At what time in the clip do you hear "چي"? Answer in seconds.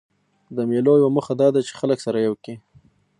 1.67-1.73